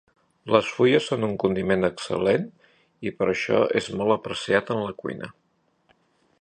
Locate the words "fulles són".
0.77-1.25